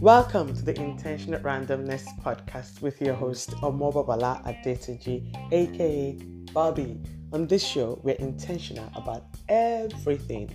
[0.00, 6.12] Welcome to the Intentional Randomness podcast with your host Omobabala Adetuji, aka
[6.54, 7.02] Bobby.
[7.34, 10.48] On this show, we're intentional about everything.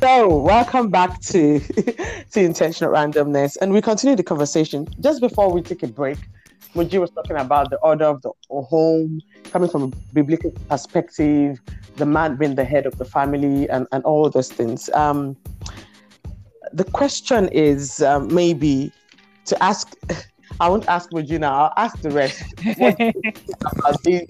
[0.00, 1.58] So, welcome back to
[2.32, 4.86] to Intentional Randomness, and we continue the conversation.
[5.00, 6.18] Just before we take a break,
[6.74, 11.60] Moji was talking about the order of the home, coming from a biblical perspective,
[11.96, 14.88] the man being the head of the family, and, and all those things.
[14.90, 15.36] Um,
[16.72, 18.90] the question is um, maybe
[19.46, 19.94] to ask,
[20.60, 22.42] I won't ask Regina, I'll ask the rest.
[22.64, 24.28] about these,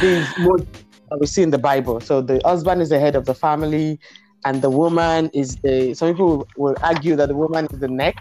[0.00, 0.66] these modes
[1.10, 2.00] that we see in the Bible.
[2.00, 3.98] So the husband is the head of the family,
[4.44, 5.94] and the woman is the.
[5.94, 8.14] Some people will argue that the woman is the neck.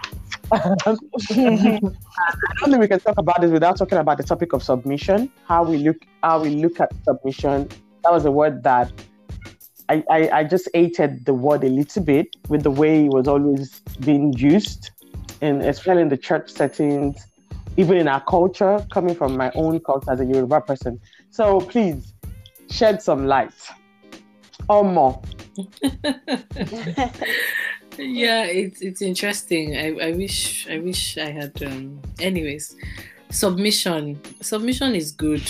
[0.52, 5.30] I don't think we can talk about this without talking about the topic of submission.
[5.48, 7.68] How we look, how we look at submission.
[8.04, 8.92] That was a word that
[9.90, 13.28] I, I, I just hated the word a little bit with the way it was
[13.28, 14.92] always being used,
[15.42, 17.26] and especially in the church settings,
[17.78, 21.00] even in our culture, coming from my own culture as a Yoruba person.
[21.30, 22.14] So please
[22.70, 23.54] shed some light
[24.70, 25.22] or more.
[27.98, 29.76] yeah, it's it's interesting.
[29.78, 32.76] I, I wish I wish I had um anyways.
[33.30, 34.20] Submission.
[34.42, 35.44] Submission is good.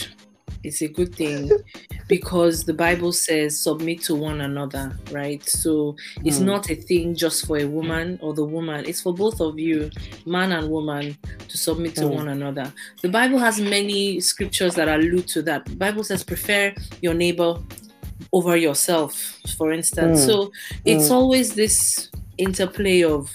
[0.63, 1.51] It's a good thing
[2.09, 5.47] because the Bible says submit to one another, right?
[5.47, 6.45] So it's Mm.
[6.45, 9.91] not a thing just for a woman or the woman, it's for both of you,
[10.25, 11.15] man and woman,
[11.47, 12.09] to submit to Mm.
[12.15, 12.73] one another.
[13.03, 15.65] The Bible has many scriptures that allude to that.
[15.65, 17.59] The Bible says prefer your neighbor
[18.33, 19.13] over yourself,
[19.57, 20.21] for instance.
[20.21, 20.25] Mm.
[20.25, 20.51] So
[20.85, 21.11] it's Mm.
[21.11, 23.33] always this interplay of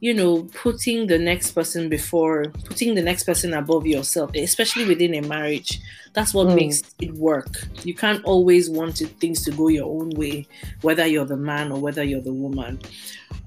[0.00, 5.14] you know putting the next person before putting the next person above yourself especially within
[5.14, 5.80] a marriage
[6.14, 6.56] that's what Mm.
[6.56, 7.52] makes it work
[7.84, 10.46] you can't always want it, things to go your own way
[10.82, 12.78] whether you're the man or whether you're the woman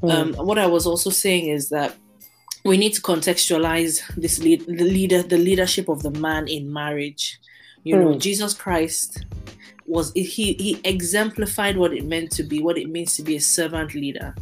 [0.01, 0.11] Mm.
[0.11, 1.95] um, what i was also saying is that
[2.63, 7.39] we need to contextualize this lead, the leader the leadership of the man in marriage
[7.83, 8.19] you know Mm.
[8.19, 9.25] jesus christ
[9.87, 13.41] was he he exemplified what it meant to be what it means to be a
[13.41, 14.33] servant leader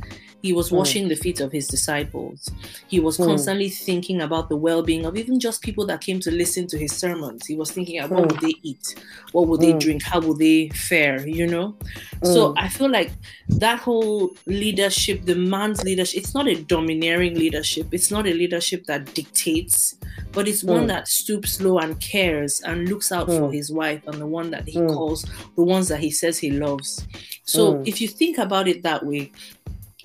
[0.44, 0.78] he was Mm.
[0.78, 2.52] washing the feet of his disciples.
[2.90, 3.26] He was Mm.
[3.28, 6.92] constantly thinking about the well-being of even just people that came to listen to his
[6.92, 7.48] sermons.
[7.48, 8.32] He was thinking about what Mm.
[8.32, 8.96] would they eat?
[9.32, 9.80] What would they Mm.
[9.80, 10.04] drink?
[10.04, 11.76] How would they fare you know?
[12.24, 13.12] So i feel like
[13.48, 17.88] that whole leadership the man's leadership it's not a domineering leadership.
[17.94, 19.96] It's not a leadership that dictates
[20.34, 24.20] but it's one that stoops low and cares and looks out for his wife and
[24.22, 27.06] the one that he calls the ones that he says he loves.
[27.46, 29.32] So if you think about it that way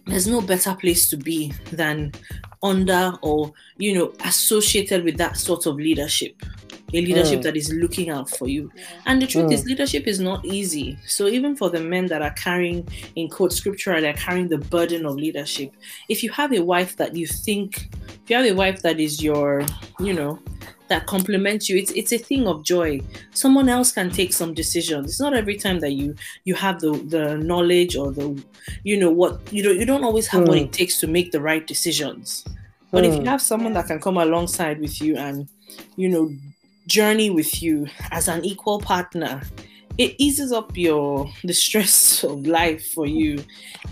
[0.08, 2.12] there's no better place to be than
[2.62, 6.42] under or you know associated with that sort of leadership.
[6.94, 7.42] A leadership Mm.
[7.42, 8.72] that is looking out for you.
[9.04, 10.96] And the truth is leadership is not easy.
[11.06, 15.04] So even for the men that are carrying in quote scripture they're carrying the burden
[15.04, 15.70] of leadership
[16.08, 17.88] if you have a wife that you think
[18.24, 19.66] if you have a wife that is your
[20.00, 20.38] you know
[20.88, 23.00] that complements you it's it's a thing of joy
[23.32, 26.92] someone else can take some decisions it's not every time that you you have the
[27.08, 28.42] the knowledge or the
[28.84, 30.64] you know what you don't you don't always have what Mm.
[30.66, 32.44] it takes to make the right decisions
[32.90, 33.26] but if you Mm.
[33.26, 35.48] have someone that can come alongside with you and
[35.96, 36.30] you know
[36.86, 39.42] journey with you as an equal partner
[39.98, 43.44] it eases up your the stress of life for you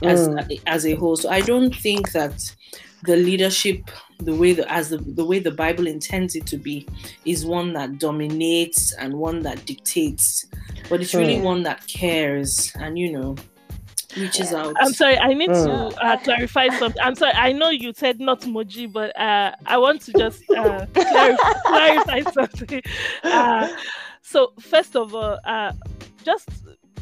[0.03, 0.61] as Mm.
[0.67, 2.55] as a whole so i don't think that
[3.03, 3.91] the leadership
[4.21, 6.87] the way the as the, the way the bible intends it to be
[7.25, 10.47] is one that dominates and one that dictates
[10.89, 11.43] but it's really Mm.
[11.43, 13.37] one that cares and you know
[14.17, 15.65] reaches out I'm sorry, I need Mm.
[15.65, 17.01] to uh, clarify something.
[17.03, 20.87] I'm sorry, I know you said not Moji, but uh, I want to just uh,
[21.11, 22.83] clarify, clarify something.
[23.31, 23.69] Uh,
[24.23, 25.73] so, first of all, uh,
[26.25, 26.49] just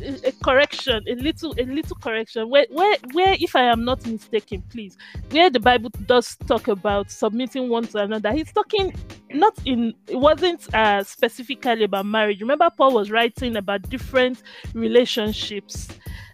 [0.03, 2.49] a, correction, a little, a little correction.
[2.49, 4.97] Where, where, where, if I am not mistaken, please,
[5.31, 8.95] where the Bible does talk about submitting one to another, he's talking
[9.31, 9.95] not in.
[10.09, 12.41] It wasn't uh, specifically about marriage.
[12.41, 14.43] Remember, Paul was writing about different
[14.75, 15.89] relationships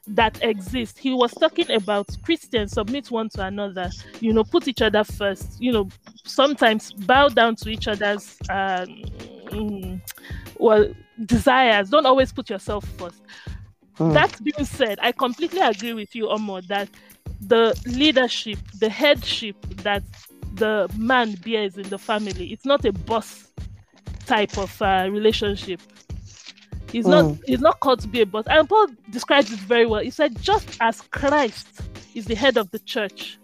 [0.06, 0.98] that exist.
[0.98, 3.90] He was talking about Christians submit one to another,
[4.20, 5.88] you know, put each other first, you know,
[6.24, 8.86] sometimes bow down to each other's um,
[9.50, 10.00] mm,
[10.58, 10.92] well
[11.26, 11.90] desires.
[11.90, 13.22] Don't always put yourself first.
[14.00, 14.14] Mm.
[14.14, 16.88] That being said, I completely agree with you, Omo, that
[17.40, 20.02] the leadership, the headship that
[20.54, 23.46] the man bears in the family, it's not a boss
[24.26, 25.80] type of uh, relationship.
[26.90, 27.40] He's not Mm.
[27.46, 28.46] he's not called to be a boss.
[28.48, 30.00] And Paul describes it very well.
[30.00, 31.68] He said, just as Christ
[32.14, 33.38] is the head of the church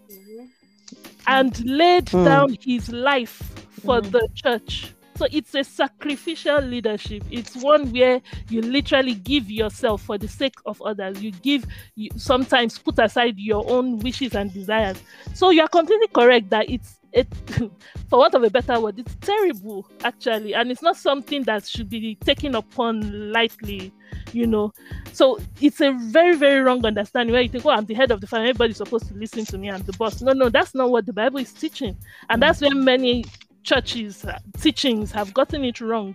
[1.27, 2.25] and laid Mm.
[2.25, 3.41] down his life
[3.85, 4.11] for Mhm.
[4.11, 7.23] the church, So it's a sacrificial leadership.
[7.31, 11.23] It's one where you literally give yourself for the sake of others.
[11.23, 11.65] You give,
[11.95, 15.01] you sometimes put aside your own wishes and desires.
[15.33, 17.27] So you are completely correct that it's it
[18.09, 21.89] for want of a better word it's terrible actually and it's not something that should
[21.89, 23.93] be taken upon lightly
[24.33, 24.73] you know
[25.13, 28.19] so it's a very very wrong understanding where you think oh i'm the head of
[28.19, 30.89] the family everybody's supposed to listen to me i'm the boss no no that's not
[30.89, 31.95] what the bible is teaching
[32.29, 33.23] and that's where many
[33.69, 36.11] churches uh, teachings have gotten it wrong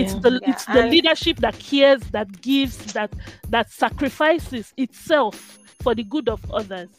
[0.00, 0.20] it's Yeah.
[0.24, 3.10] the Yeah, it's the and- leadership that cares that gives that
[3.54, 5.36] that sacrifices itself
[5.82, 6.90] for the good of others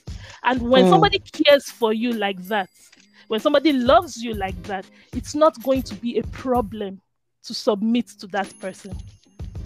[0.50, 0.90] and when Mm.
[0.94, 2.70] somebody cares for you like that
[3.30, 4.86] when somebody loves you like that
[5.20, 6.94] it's not going to be a problem
[7.48, 8.94] to submit to that person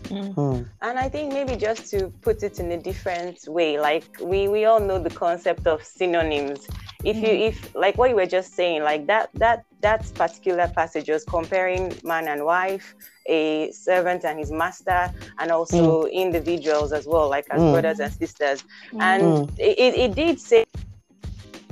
[0.09, 0.61] Hmm.
[0.81, 4.63] And I think maybe just to put it in a different way, like we we
[4.69, 6.59] all know the concept of synonyms.
[7.07, 11.09] If you if like what you were just saying, like that that that particular passage
[11.09, 12.95] was comparing man and wife,
[13.27, 17.71] a servant and his master, and also individuals as well, like as Mm.
[17.71, 18.63] brothers and sisters.
[18.99, 19.49] And Mm.
[19.57, 20.66] it, it did say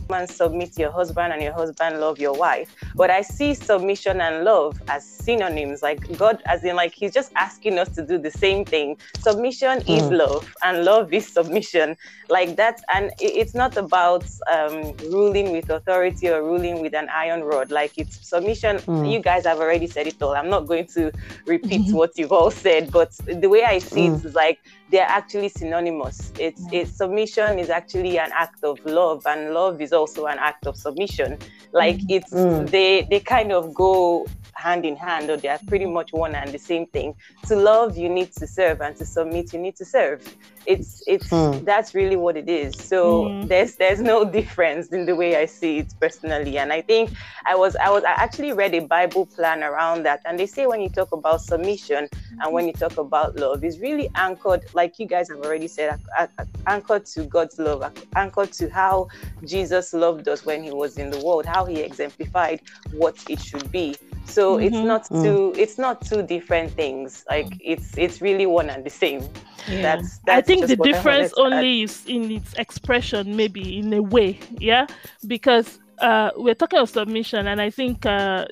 [0.09, 2.73] man submit your husband and your husband love your wife.
[2.95, 5.81] But i see submission and love as synonyms.
[5.81, 8.97] Like god as in like he's just asking us to do the same thing.
[9.19, 10.17] Submission is Mm.
[10.17, 11.95] love and love is submission.
[12.29, 17.43] Like that and it's not about um, ruling with authority or ruling with an iron
[17.43, 17.71] rod.
[17.71, 18.77] Like it's submission.
[18.77, 19.11] Mm.
[19.11, 20.35] you guys have already said it all.
[20.35, 21.11] I'm not going to
[21.45, 24.19] repeat what you've all said but the way i see Mm.
[24.19, 24.59] it is like
[24.91, 26.31] they're actually synonymous.
[26.39, 30.67] It's, it's submission is actually an act of love, and love is also an act
[30.67, 31.37] of submission.
[31.71, 32.69] Like it's Mm.
[32.69, 34.25] they they kind of go
[34.65, 37.13] hand in hand, or they are pretty much one and the same thing.
[37.47, 40.19] To love, you need to serve, and to submit, you need to serve.
[40.65, 41.63] It's it's Mm.
[41.63, 42.71] that's really what it is.
[42.91, 43.47] So Mm.
[43.51, 47.11] there's there's no difference in the way I see it personally, and I think
[47.45, 50.65] I was I was I actually read a Bible plan around that, and they say
[50.65, 52.07] when you talk about submission
[52.41, 55.87] and when you talk about love, is really anchored, like you guys have already said,
[56.19, 57.81] a- a- anchored to God's love,
[58.15, 59.07] anchored to how
[59.53, 62.59] Jesus loved us when He was in the world, how He exemplified
[62.91, 63.95] what it should be.
[64.25, 64.85] So it's Mhm.
[64.85, 65.23] not Mm.
[65.23, 67.23] two it's not two different things.
[67.29, 69.21] Like it's it's really one and the same.
[69.67, 69.81] Yeah.
[69.81, 71.53] That's, I think the difference to add.
[71.53, 74.85] only is in its expression, maybe in a way, yeah,
[75.25, 78.45] because uh, we're talking of submission, and I think uh,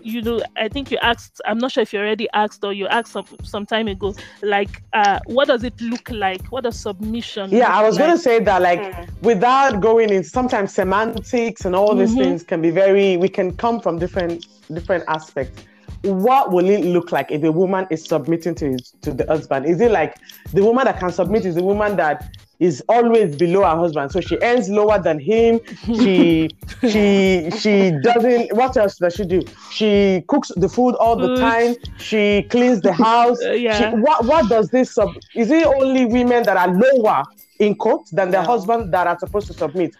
[0.00, 1.40] you know, I think you asked.
[1.44, 4.14] I'm not sure if you already asked or you asked some some time ago.
[4.42, 6.46] Like, uh, what does it look like?
[6.52, 7.50] What does submission?
[7.50, 8.06] Yeah, look I was like?
[8.06, 9.22] going to say that, like, Mm.
[9.22, 12.18] without going in, sometimes semantics and all these Mhm.
[12.18, 13.16] things can be very.
[13.16, 15.62] We can come from different different aspects.
[16.02, 19.66] What will it look like if a woman is submitting to his, to the husband?
[19.66, 20.14] Is it like
[20.52, 22.28] the woman that can submit is the woman that
[22.60, 25.60] is always below her husband, so she earns lower than him.
[25.86, 26.48] She
[26.80, 28.54] she she doesn't.
[28.56, 29.42] What else does she do?
[29.70, 31.76] She cooks the food all the time.
[31.98, 33.38] She cleans the house.
[33.48, 33.90] Uh, yeah.
[33.90, 35.10] She, what what does this sub?
[35.34, 37.22] Is it only women that are lower
[37.60, 38.48] in quote than their No.
[38.48, 39.94] husband that are supposed to submit?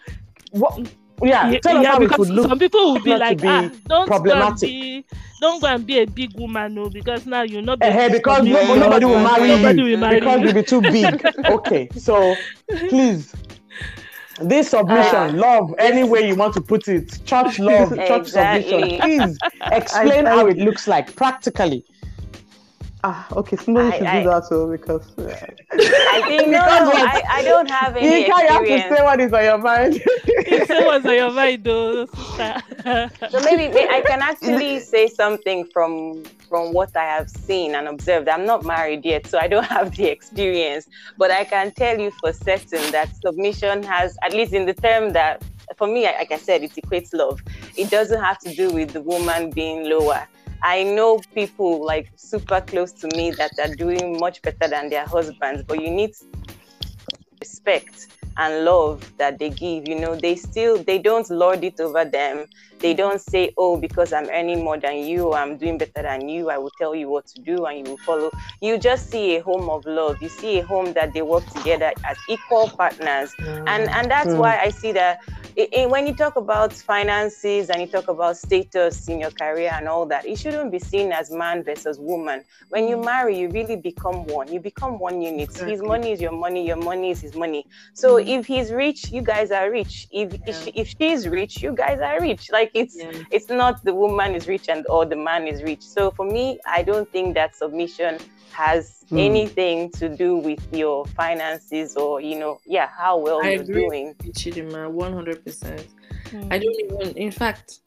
[0.51, 0.77] What?
[1.21, 4.61] Yeah, Yeah, tell us yeah, because some people will be like, be ah, don't problematic.
[4.69, 5.05] be,
[5.39, 7.81] don't go and be a big woman, no, because now you're not.
[7.81, 9.47] Able to because no, to your nobody will husband.
[9.47, 10.45] marry Nobody you will marry because you.
[10.45, 11.25] you'll be too big.
[11.49, 12.35] okay, so
[12.89, 13.33] please,
[14.41, 18.99] this submission, Uh, love, any way you want to put it, church love, church Exactly.
[18.99, 18.99] submission.
[19.01, 19.37] Please
[19.71, 21.85] explain I- how it looks like practically.
[23.01, 25.23] Ah, okay, somebody I- should I- do that too because uh,
[26.11, 29.19] I think no, no, I, I don't have any You can't have to say what
[29.21, 30.01] is on your mind.
[30.49, 32.61] You say what's on your mind, though, sister.
[33.29, 37.87] So maybe may- I can actually say something from from what I have seen and
[37.87, 38.27] observed.
[38.27, 40.87] I'm not married yet, so I don't have the experience,
[41.17, 45.13] but I can tell you for certain that submission has, at least in the term
[45.13, 45.43] that,
[45.77, 47.39] for me, like I said, it equates love.
[47.77, 50.27] It doesn't have to do with the woman being lower.
[50.61, 55.05] I know people like super close to me that are doing much better than their
[55.05, 56.11] husbands, but you need
[57.39, 60.15] respect and love that they give you know?
[60.15, 62.45] They still they don't lord it over them
[62.79, 66.27] they don't say oh because i'm earning more than you or i'm doing better than
[66.27, 68.31] you i will tell you what to do and you will follow.
[68.61, 70.21] You just see a home of love.
[70.21, 73.35] You see a home that they work together as equal partners.
[73.39, 73.67] Mm.
[73.67, 74.37] And and that's Mm.
[74.37, 75.19] why i see that
[75.57, 79.71] i- i- when you talk about finances and you talk about status in your career
[79.73, 82.43] and all that it shouldn't be seen as man versus woman.
[82.69, 83.03] When you mm.
[83.03, 84.51] marry you really become one.
[84.51, 85.51] You become one unit.
[85.57, 87.65] His money is your money your money is his money.
[87.93, 88.27] So mm.
[88.27, 90.07] if he's rich you guys are rich.
[90.11, 92.49] If if, she, if she's rich you guys are rich.
[92.51, 93.11] Like it's Yeah.
[93.31, 96.59] it's not the woman is rich and or the man is rich so for me
[96.65, 98.17] i don't think that submission
[98.51, 99.17] has Hmm.
[99.17, 103.87] anything to do with your finances or you know yeah how well I you're agree.
[103.87, 105.83] doing Chidima, one hundred percent.
[106.29, 106.53] Mm.
[106.53, 107.17] I don't even.
[107.17, 107.79] In fact,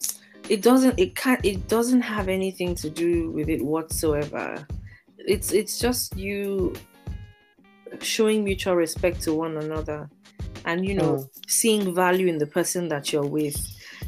[0.49, 4.67] it doesn't it can't it doesn't have anything to do with it whatsoever
[5.19, 6.73] it's it's just you
[8.01, 10.09] showing mutual respect to one another
[10.65, 11.29] and you know Mm.
[11.47, 13.57] seeing value in the person that you're with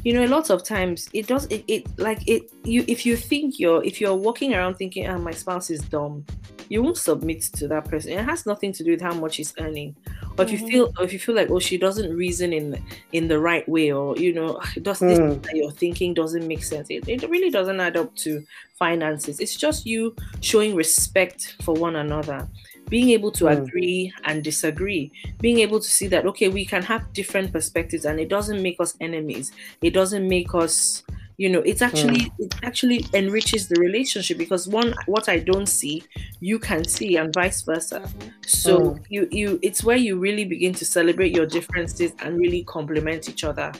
[0.05, 3.17] you know a lot of times it does it, it like it you if you
[3.17, 6.23] think you're if you're walking around thinking ah my spouse is dumb
[6.69, 8.11] you won't submit to that person.
[8.13, 9.95] It has nothing to do with how much he's earning.
[10.35, 10.71] Or if you Mhm.
[10.71, 13.91] feel or if you feel like oh she doesn't reason in in the right way
[13.91, 15.43] or you know does this Mm.
[15.43, 16.87] that you're thinking doesn't make sense.
[16.89, 18.43] It, it really doesn't add up to
[18.79, 19.39] finances.
[19.39, 22.47] It's just you showing respect for one another
[22.89, 23.65] being able to Mm.
[23.65, 25.11] agree and disagree
[25.41, 28.79] being able to see that okay we can have different perspectives and it doesn't make
[28.79, 29.51] us enemies
[29.81, 31.03] it doesn't make us
[31.37, 36.07] you know it's actually it actually enriches the relationship because one what i don't see
[36.39, 38.01] you can see and vice versa
[38.45, 39.05] so Mm.
[39.09, 43.43] you you it's where you really begin to celebrate your differences and really complement each
[43.43, 43.71] other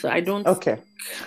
[0.00, 0.76] so i don't Okay.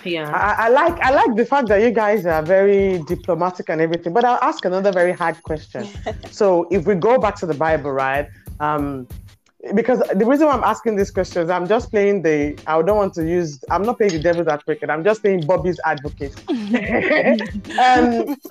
[0.04, 3.80] yeah I, I like I like the fact that you guys are very diplomatic and
[3.80, 4.12] everything.
[4.12, 5.88] But I'll ask another very hard question.
[6.30, 8.26] so if we go back to the Bible, right?
[8.60, 9.06] Um,
[9.74, 12.58] because the reason why I'm asking these questions, I'm just playing the.
[12.66, 13.62] I don't want to use.
[13.70, 14.88] I'm not playing the devil's advocate.
[14.88, 16.34] I'm just playing Bobby's advocate.
[16.48, 16.56] um,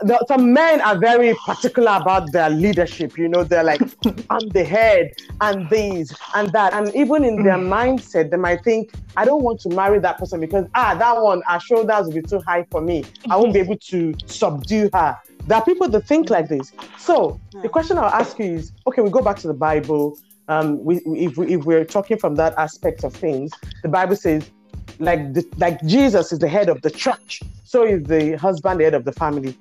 [0.06, 3.18] the, some men are very particular about their leadership.
[3.18, 3.82] You know, they're like,
[4.30, 8.92] I'm the head, and these and that, and even in their mindset, they might think,
[9.18, 12.22] I don't want to marry that person because ah, that one, her shoulders will be
[12.22, 13.04] too high for me.
[13.30, 15.18] I won't be able to subdue her.
[15.48, 16.72] There are people that think like this.
[17.00, 20.20] So the question I'll ask you is, okay, we go back to the Bible.
[20.50, 23.52] Um, we, if, we, if we're talking from that aspect of things,
[23.84, 24.50] the Bible says,
[24.98, 28.86] like the, like Jesus is the head of the church, so is the husband the
[28.86, 29.56] head of the family.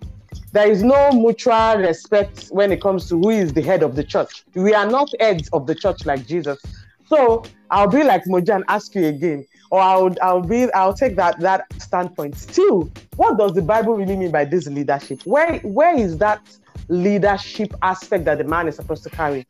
[0.52, 4.02] There is no mutual respect when it comes to who is the head of the
[4.02, 4.45] church.
[4.54, 6.59] We are not heads of the church like Jesus.
[7.07, 11.16] So I'll be like Moja and ask you again, or I'll I'll be I'll take
[11.16, 12.37] that that standpoint.
[12.37, 15.21] Still, what does the Bible really mean by this leadership?
[15.25, 16.40] Where where is that
[16.88, 19.47] leadership aspect that the man is supposed to carry?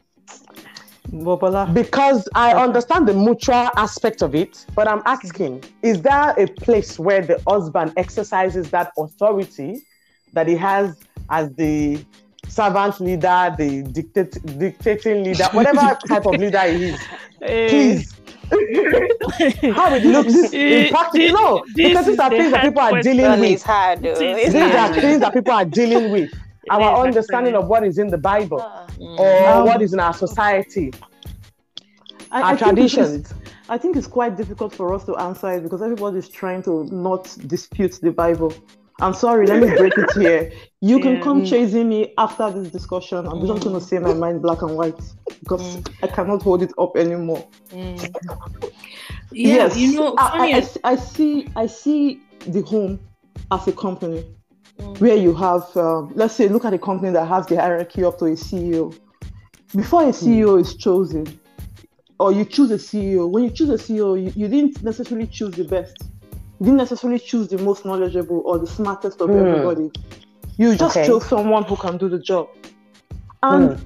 [1.12, 1.72] Bobola.
[1.72, 6.98] Because I understand the mutual aspect of it, but I'm asking, is there a place
[6.98, 9.82] where the husband exercises that authority
[10.32, 10.98] that he has
[11.30, 12.04] as the
[12.48, 17.00] servant leader, the dictate, dictating leader, whatever type of leader he is?
[17.42, 18.14] Eh, Please.
[19.74, 21.32] How it looks in practice?
[21.32, 23.62] No, because these are things that people are dealing with.
[23.62, 24.04] hard.
[24.04, 26.30] It is It's These are things that people are dealing with.
[26.70, 27.06] Our Exactly.
[27.08, 28.86] understanding of what is in the Bible Ah.
[29.18, 30.92] or Um, what is in our society,
[32.30, 33.34] I, our I think it's- traditions.
[33.70, 36.84] I think it's quite difficult for us to answer it because everybody is trying to
[36.90, 38.52] not dispute the Bible.
[39.00, 40.50] I'm sorry, let me break it here.
[40.80, 41.48] You can come Mm.
[41.50, 43.26] chasing me after this discussion.
[43.26, 44.98] I'm just going to say my mind black and white
[45.40, 47.44] because I cannot hold it up anymore.
[47.70, 47.96] Mm.
[49.30, 51.48] yeah you know I, funny I- I as- s- I see.
[51.56, 52.98] I see the home
[53.50, 54.34] as a company Mm.
[54.98, 58.18] Where you have, um, let's say, look at a company that has the hierarchy up
[58.18, 58.96] to a CEO.
[59.74, 61.26] Before a CEO is chosen,
[62.18, 65.54] or you choose a CEO, when you choose a CEO, you, you didn't necessarily choose
[65.54, 65.96] the best.
[66.58, 69.38] You didn't necessarily choose the most knowledgeable or the smartest of Hmm.
[69.38, 69.90] everybody.
[70.56, 71.06] You just Okay.
[71.06, 72.48] chose someone who can do the job.
[73.42, 73.78] And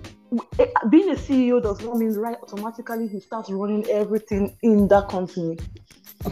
[0.58, 5.08] eh, being a CEO does not mean right automatically he starts running everything in that
[5.11, 5.58] company.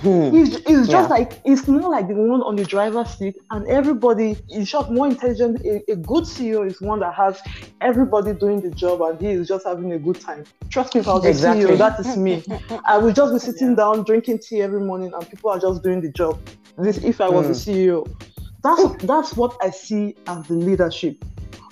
[0.03, 0.35] Hmm.
[0.37, 1.07] It's, it's just Yeah.
[1.07, 5.07] like it's more like the one on the driver's seat, and everybody in short, more
[5.09, 5.61] intelligent.
[5.65, 7.41] A, a good CEO is one that has
[7.81, 10.45] everybody doing the job, and he is just having a good time.
[10.71, 11.65] Trust me, if I was Exactly.
[11.65, 12.43] a CEO, that is me.
[12.87, 16.01] I will just be sitting down drinking tea every morning, and people are just doing
[16.01, 16.39] the job.
[16.79, 17.51] This, if I was Mm.
[17.51, 18.09] a CEO,
[18.63, 21.25] that's that's what I see as the leadership.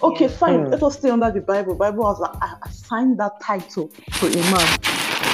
[0.02, 0.30] Okay, Yeah.
[0.30, 0.64] fine.
[0.66, 0.70] Mm.
[0.72, 1.74] Let us stay under the Bible.
[1.76, 4.78] Bible has a- assigned that title to a man,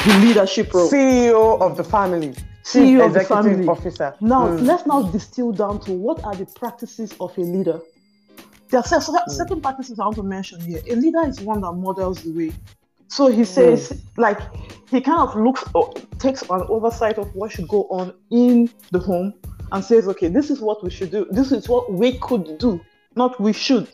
[0.06, 0.88] the leadership role.
[0.88, 2.34] CEO of the family,
[2.64, 3.66] CEO of the family.
[3.68, 4.14] officer.
[4.20, 4.64] Now, Hmm.
[4.64, 7.80] let's now distill down to what are the practices of a leader.
[8.70, 10.80] There are cer- certain practices I want to mention here.
[10.88, 12.52] A leader is one that models the way.
[13.08, 14.40] So he says, like,
[14.90, 18.98] he kind of looks, or takes an oversight of what should go on in the
[18.98, 19.34] home
[19.70, 21.26] and says, okay, this is what we should do.
[21.30, 22.80] This is what we could do,
[23.14, 23.88] not we should.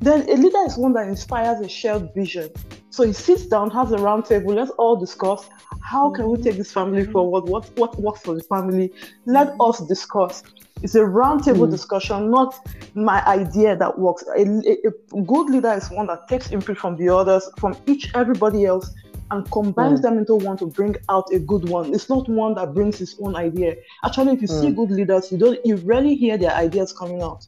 [0.00, 2.50] Then a leader is one that inspires a shared vision.
[2.90, 5.48] So he sits down, has a round table, let's all discuss
[5.82, 7.44] how can we take this family forward?
[7.44, 8.92] What what works for the family?
[9.26, 10.42] Let us discuss.
[10.82, 11.70] It's a round table Mm.
[11.70, 12.54] discussion, not
[12.94, 14.24] my idea that works.
[14.36, 18.10] A, a- a good leader is one that takes input from the others, from each
[18.14, 18.90] everybody else,
[19.30, 20.02] and combines Mm.
[20.02, 21.92] them into one to bring out a good one.
[21.94, 23.76] It's not one that brings his own idea.
[24.04, 24.76] Actually, if you see Mm.
[24.76, 27.46] good leaders, you don't you rarely hear their ideas coming out.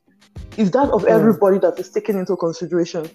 [0.57, 1.09] It's that of Mm.
[1.09, 3.09] everybody that is taken into consideration.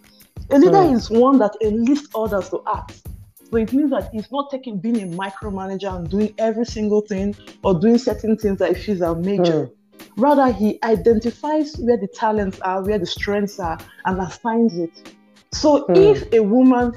[0.50, 0.96] A leader Mm.
[0.96, 3.04] is one that enlists others to act.
[3.50, 7.36] So it means that he's not taking being a micromanager and doing every single thing
[7.64, 9.70] or doing certain things that he feels are major.
[10.18, 15.14] Rather, he identifies where the talents are, where the strengths are, and assigns it.
[15.54, 15.96] So Hmm.
[15.96, 16.92] if a woman,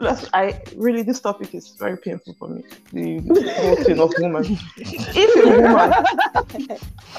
[0.00, 2.62] let's, I really this topic is very painful for me.
[2.92, 4.44] The whole thing of woman.
[4.78, 5.92] If a woman,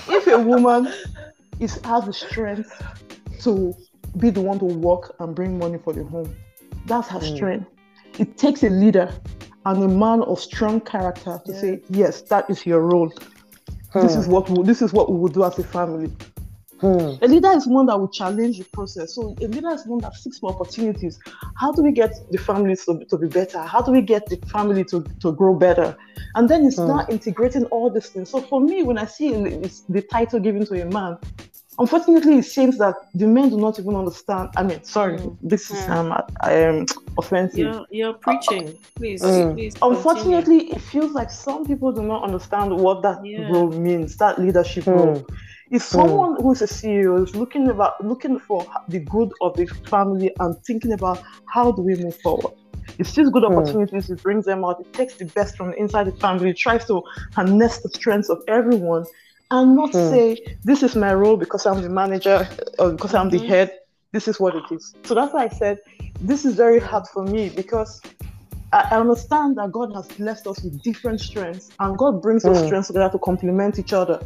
[0.09, 0.93] if a woman
[1.59, 2.71] is has the strength
[3.41, 3.73] to
[4.17, 6.33] be the one to work and bring money for the home,
[6.85, 7.35] that's her Mm.
[7.35, 7.67] strength.
[8.19, 9.11] It takes a leader
[9.65, 13.11] and a man of strong character to say, yes, that is your role.
[13.93, 14.21] This Hmm.
[14.21, 16.11] is what we, this is what we will do as a family.
[16.79, 17.15] Hmm.
[17.23, 19.15] A leader is one that will challenge the process.
[19.15, 21.19] So a leader is one that seeks for opportunities.
[21.55, 23.59] How do we get the families to, to be better?
[23.63, 25.97] How do we get the family to, to grow better?
[26.35, 26.87] And then it's Hmm.
[26.89, 28.29] now integrating all these things.
[28.29, 31.17] So for me, when I see it's the title given to a man,
[31.79, 34.49] unfortunately, it seems that the men do not even understand.
[34.55, 35.33] I mean, sorry, Hmm.
[35.41, 35.91] this is Hmm.
[35.91, 36.11] um,
[36.43, 36.85] um
[37.17, 37.57] offensive.
[37.57, 38.77] You're you're preaching.
[38.95, 39.53] Please, Mm.
[39.55, 39.73] please.
[39.73, 39.95] continue.
[39.97, 43.49] Unfortunately, it feels like some people do not understand what that Yeah.
[43.49, 44.91] role means, that leadership Hmm.
[44.91, 45.25] role.
[45.69, 49.67] If someone who is a CEO is looking about looking for the good of the
[49.89, 52.53] family and thinking about how do we move forward,
[52.97, 53.51] it sees good Hmm.
[53.53, 56.85] opportunities, it brings them out, it takes the best from inside the family, it tries
[56.85, 59.05] to harness the strengths of everyone,
[59.51, 60.09] and not Hmm.
[60.09, 62.47] say this is my role because I'm the manager
[62.79, 63.47] or because I'm the Mhm.
[63.47, 63.71] head.
[64.13, 64.95] This is what it is.
[65.03, 65.79] So that's why I said
[66.21, 68.01] this is very hard for me because
[68.71, 72.65] I understand that God has blessed us with different strengths, and God brings those Mm.
[72.67, 74.19] strengths together to complement each other.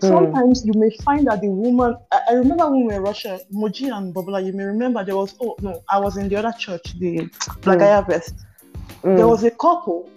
[0.00, 0.08] Mm.
[0.08, 1.96] Sometimes you may find that the woman.
[2.12, 4.44] I, I remember when we were in Russia, Moji and Bobola.
[4.44, 5.34] You may remember there was.
[5.40, 7.28] Oh no, I was in the other church, the
[7.62, 8.34] Blagaya Vest.
[9.02, 9.16] Hmm.
[9.16, 10.10] There was a couple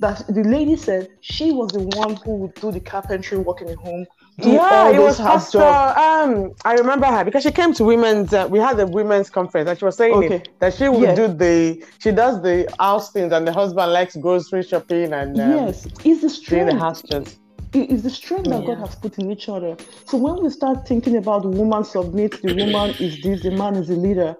[0.00, 3.68] that the lady said she was the one who would do the carpentry work in
[3.68, 4.06] the home.
[4.38, 5.62] Yeah, it was Pastor.
[5.62, 8.34] Um, I remember her because she came to women's.
[8.34, 10.34] Uh, we had a women's conference, and she was saying Okay.
[10.36, 11.14] it, that she would Yeah.
[11.14, 11.82] do the.
[11.98, 16.20] She does the house things, and the husband likes grocery shopping and um, yes, it's
[16.20, 16.72] the strength.
[16.72, 17.38] the house chores.
[17.76, 19.76] It is the strength that God has put in each other.
[20.06, 23.74] So when we start thinking about the woman submits, the woman is this, the man
[23.76, 24.36] is the leader,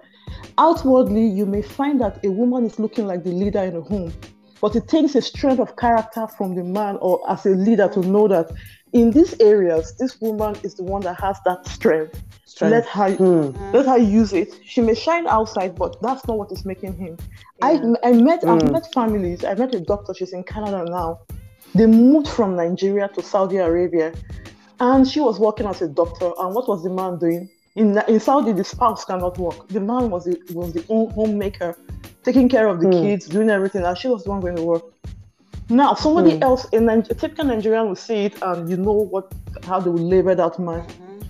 [0.58, 4.12] outwardly you may find that a woman is looking like the leader in a home.
[4.60, 8.00] But it takes a strength of character from the man or as a leader to
[8.00, 8.50] know that
[8.92, 12.22] in these areas, this woman is the one that has that strength.
[12.62, 13.50] Let her Hmm.
[13.74, 14.58] let her use it.
[14.64, 17.18] She may shine outside, but that's not what is making him.
[17.60, 17.72] I
[18.02, 18.72] I met I've Mm.
[18.72, 19.44] met families.
[19.44, 20.14] I met a doctor.
[20.14, 21.18] She's in Canada now.
[21.74, 24.12] They moved from Nigeria to Saudi Arabia,
[24.80, 26.30] and she was working as a doctor.
[26.38, 27.48] And what was the man doing?
[27.74, 29.68] In in Saudi, the spouse cannot work.
[29.68, 31.76] The man was the was the home- homemaker,
[32.24, 33.00] taking care of the Hmm.
[33.02, 34.84] kids, doing everything, and she was the one going to work.
[35.68, 36.42] Now, somebody Hmm.
[36.42, 39.26] else in a typical Nigerian will see it, and you know what
[39.66, 40.82] how they will label that man.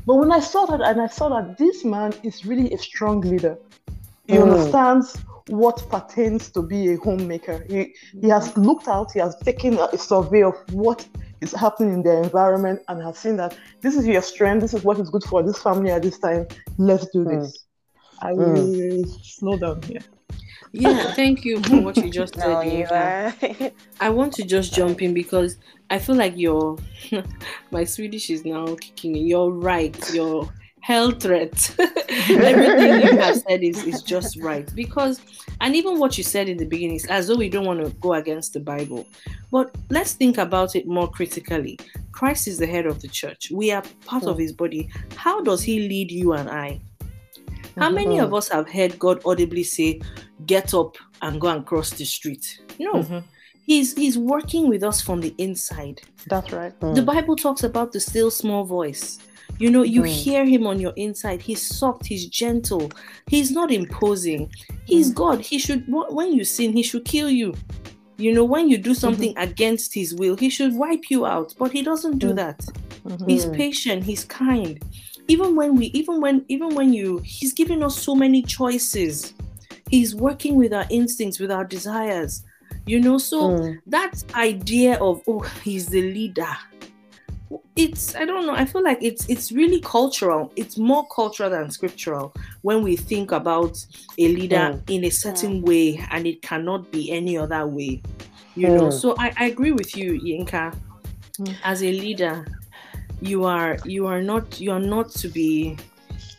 [0.06, 3.20] But when I saw that, and I saw that this man is really a strong
[3.22, 3.56] leader,
[4.28, 4.42] he Mm.
[4.42, 5.16] understands
[5.48, 7.64] what pertains to be a homemaker.
[7.68, 11.06] He, he has looked out, he has taken a, a survey of what
[11.40, 14.82] is happening in their environment and has seen that this is your strength, this is
[14.82, 16.46] what is good for this family at this time.
[16.78, 17.40] Let's do Mm.
[17.42, 17.64] this.
[18.22, 20.00] I will slow down here.
[20.72, 22.72] Yeah, thank you for what you just No, said.
[22.72, 23.32] you are.
[24.00, 25.58] I want to just jump in because
[25.90, 26.76] I feel like your
[27.70, 29.26] my Swedish is now kicking in.
[29.26, 29.96] You're right.
[30.14, 30.48] Your
[30.86, 31.74] health threat.
[32.30, 34.72] Everything you have said is, is just right.
[34.76, 35.20] Because
[35.60, 37.90] and even what you said in the beginning is as though we don't want to
[37.94, 39.04] go against the Bible.
[39.50, 41.76] But let's think about it more critically.
[42.12, 43.50] Christ is the head of the church.
[43.50, 44.42] We are part of hmm.
[44.42, 44.88] his body.
[45.16, 46.80] How does he lead you and I?
[47.76, 48.24] How many mm-hmm.
[48.24, 50.00] of us have heard God audibly say,
[50.46, 52.60] get up and go and cross the street?
[52.78, 52.94] No.
[53.02, 53.24] Mhm.
[53.64, 56.00] He's he's working with us from the inside.
[56.28, 56.78] That's right.
[56.80, 57.04] The hmm.
[57.04, 59.18] Bible talks about the still small voice.
[59.58, 60.08] You know, you Mm.
[60.08, 61.40] hear him on your inside.
[61.42, 62.90] He's soft, he's gentle,
[63.26, 64.50] he's not imposing.
[64.84, 65.40] He's God.
[65.40, 67.54] He should when you sin, he should kill you.
[68.18, 71.54] You know, when you do something against his will, he should wipe you out.
[71.58, 72.36] But he doesn't do Mm.
[72.36, 72.58] that.
[73.04, 73.28] Mhm.
[73.30, 73.54] He's Mm.
[73.54, 74.82] patient, he's kind.
[75.28, 79.34] Even when we even when even when you he's giving us so many choices.
[79.90, 82.42] He's working with our instincts, with our desires.
[82.86, 83.78] You know, so Mm.
[83.86, 86.54] that idea of oh he's the leader
[87.76, 90.52] it's i don't know i feel like it's it's really cultural.
[90.56, 93.84] It's more cultural than scriptural when we think about
[94.18, 98.02] a leader in a certain way and it cannot be any other way
[98.54, 98.88] you know?
[98.88, 98.92] Mm.
[98.92, 100.74] so i, I agree with you yinka.
[101.38, 101.54] Mm.
[101.64, 102.46] as a leader
[103.20, 105.76] you are you are not you are not to be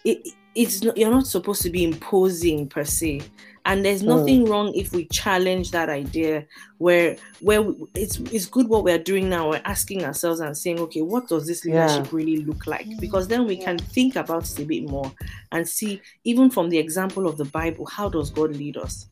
[0.03, 3.21] it, it's not, you're not supposed to be imposing per se
[3.67, 4.07] and there's Mm.
[4.07, 6.45] nothing wrong if we challenge that idea
[6.79, 10.79] where where we, it's it's good what we're doing now we're asking ourselves and saying
[10.79, 11.85] okay what does this Yeah.
[11.85, 15.11] leadership really look like because then we can think about it a bit more
[15.51, 19.07] and see even from the example of the bible how does god lead us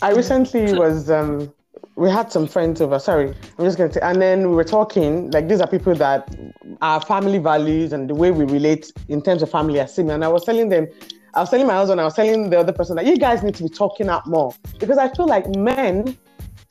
[0.00, 1.52] I recently was um
[1.96, 3.00] we had some friends over.
[3.00, 4.04] Sorry, I'm just going to.
[4.04, 5.30] And then we were talking.
[5.32, 6.32] Like these are people that
[6.80, 10.14] our family values and the way we relate in terms of family are similar.
[10.14, 10.86] And I was telling them,
[11.38, 13.54] I was telling my husband, I was telling the other person that you guys need
[13.54, 16.18] to be talking out more because I feel like men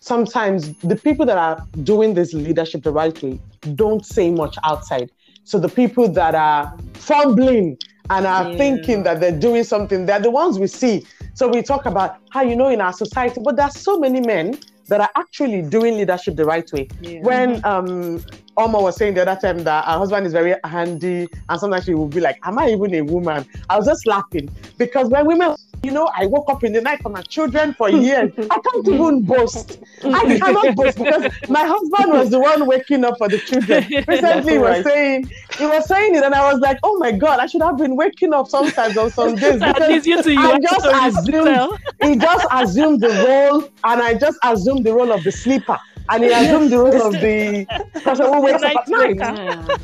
[0.01, 3.39] sometimes the people that are doing this leadership the right way
[3.75, 5.10] don't say much outside.
[5.45, 7.77] So the people that are fumbling
[8.10, 8.58] and are Yeah.
[8.58, 11.06] thinking that they're doing something, they're the ones we see.
[11.34, 14.60] So we talk about how you know in our society, but there's so many men
[14.89, 16.89] that are actually doing leadership the right way.
[16.99, 17.21] Yeah.
[17.21, 18.21] When um
[18.58, 21.93] Oma was saying the other time that her husband is very handy, and sometimes she
[21.93, 23.46] will be like, Am I even a woman?
[23.70, 27.00] I was just laughing because when women, you know, I woke up in the night
[27.04, 28.32] for my children for years.
[28.38, 29.80] I can't even boast.
[30.04, 33.86] I cannot boast because my husband was the one waking up for the children.
[34.08, 34.86] Recently, he was Right.
[34.86, 37.78] saying, he was saying it, and I was like, Oh my God, I should have
[37.78, 39.60] been waking up sometimes on some days.
[39.63, 44.38] Because least you you I just assumed he just assumed the role, and I just
[44.43, 45.78] assumed the role of the sleeper,
[46.10, 47.65] and he assumed the role of the
[48.04, 49.20] person who wakes up at night.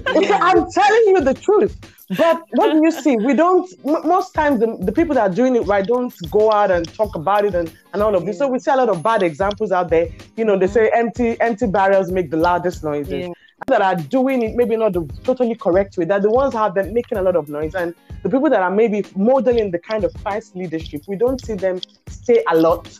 [0.07, 1.77] Okay, I'm telling you the truth.
[2.17, 3.15] But what do you see?
[3.17, 3.71] We don't.
[3.85, 6.87] M- most times, the, the people that are doing it right don't go out and
[6.93, 8.37] talk about it and, and all of this.
[8.37, 10.09] So we see a lot of bad examples out there.
[10.37, 13.27] You know, they say empty empty barrels make the loudest noises.
[13.27, 13.33] Yeah.
[13.67, 16.03] That are doing it maybe not the totally correct way.
[16.03, 18.71] That the ones have been making a lot of noise, and the people that are
[18.71, 22.99] maybe modeling the kind of Christ leadership, we don't see them say a lot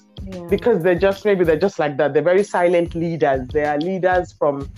[0.50, 2.14] because they're just maybe they're just like that.
[2.14, 3.48] They're very silent leaders.
[3.50, 4.70] They are leaders from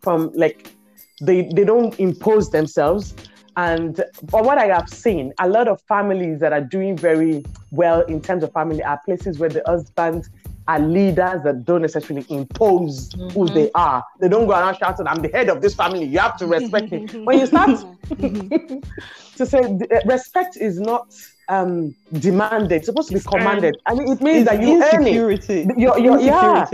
[0.00, 0.72] from like
[1.20, 3.14] they they don't impose themselves.
[3.56, 8.00] And but what I have seen, a lot of families that are doing very well
[8.02, 10.30] in terms of family are places where the husbands
[10.68, 13.54] are leaders that don't necessarily impose who mm-hmm.
[13.54, 14.04] they are.
[14.20, 16.04] They don't go around shouting, "I'm the head of this family.
[16.04, 17.84] You have to respect me." When you start
[19.36, 21.14] to say respect is not
[21.48, 23.38] um, demanded, it's supposed to be It's earned.
[23.42, 23.76] commanded.
[23.86, 24.96] I mean, it means It's that you earn it.
[25.08, 25.66] insecurity.
[25.76, 26.66] You're- you're- yeah.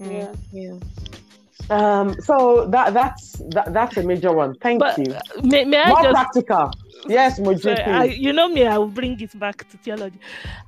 [0.00, 0.32] Yeah.
[0.52, 0.74] Yeah.
[1.70, 4.54] Um, so that that's that, that's a major one.
[4.62, 5.12] Thank But you.
[5.12, 6.70] uh, may, may I More just practical.
[7.06, 10.18] Yes, Moji, Sorry, I, you know me, I will bring it back to theology.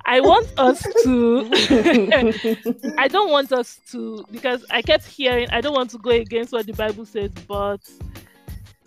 [0.05, 1.49] I want us to,
[2.97, 6.51] I don't want us to, because I kept hearing, I don't want to go against
[6.53, 7.81] what the Bible says, but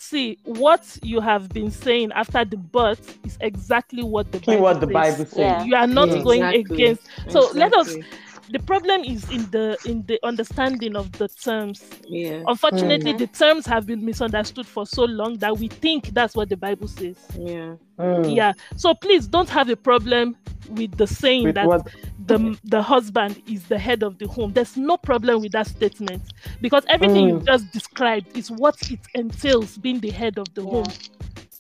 [0.05, 4.81] see, what you have been saying after the but is exactly what the Bible what
[4.81, 4.93] the says.
[4.93, 5.39] Bible says.
[5.39, 5.65] Yeah.
[5.65, 6.23] You are not Yeah.
[6.23, 6.75] going Exactly.
[6.85, 7.03] against.
[7.31, 7.95] So let us.
[8.51, 11.83] The problem is in the in the understanding of the terms.
[12.07, 12.43] Yeah.
[12.47, 13.19] Unfortunately, Mhm.
[13.19, 16.87] the terms have been misunderstood for so long that we think that's what the Bible
[16.89, 17.17] says.
[17.39, 17.77] Yeah.
[17.99, 18.37] Mm.
[18.37, 18.53] Yeah.
[18.77, 20.37] So please don't have a problem
[20.71, 21.89] with the saying With that what-
[22.27, 24.53] the the husband is the head of the home.
[24.53, 26.23] There's no problem with that statement
[26.61, 27.47] because everything you Mm.
[27.47, 30.95] just described is what it entails being the head of the home.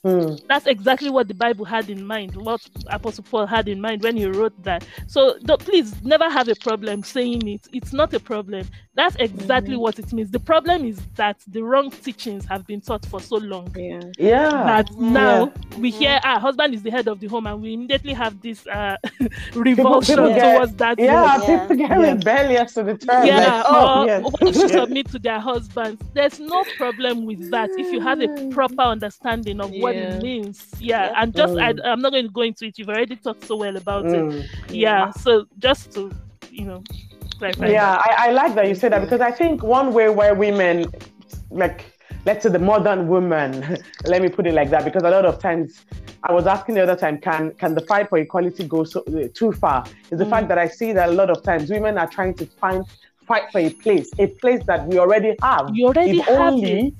[0.04, 0.40] Mm.
[0.48, 4.16] That's exactly what the Bible had in mind, what Apostle Paul had in mind when
[4.16, 4.86] he wrote that.
[5.06, 7.68] So don't, please never have a problem saying it.
[7.72, 8.66] It's not a problem.
[8.96, 10.30] That's exactly what it means.
[10.30, 14.00] The problem is that the wrong teachings have been taught for so long Yeah.
[14.18, 14.50] Yeah.
[14.50, 18.12] that now we hear ah husband is the head of the home and we immediately
[18.12, 18.96] have this uh
[19.54, 21.42] revulsion people get- towards that yeah, word.
[21.48, 21.58] Yeah.
[21.60, 22.10] people get Yeah.
[22.12, 23.26] rebellious to the term.
[23.26, 24.22] yeah like, oh, or yes.
[24.22, 28.28] want to submit to their husbands there's no problem with that if you have a
[28.50, 30.16] proper understanding of what Yeah.
[30.16, 31.22] it means yeah Yeah.
[31.22, 31.80] and just Mm.
[31.84, 34.24] I, i'm not going to go into it you've already talked so well about it
[34.24, 34.46] mm.
[34.70, 36.00] yeah so just to
[36.50, 36.82] you know
[37.38, 40.34] clarify Yeah, I, I like that you say that because I think one way where
[40.34, 40.86] women,
[41.50, 41.84] like,
[42.24, 43.50] let's say the modern woman,
[44.12, 45.84] let me put it like that, because a lot of times
[46.22, 49.28] I was asking the other time, can can the fight for equality go so uh,
[49.34, 49.84] too far?
[50.12, 52.46] Is the fact that I see that a lot of times women are trying to
[52.62, 52.84] find
[53.26, 55.70] fight for a place, a place that we already have.
[55.72, 56.94] you already if have only it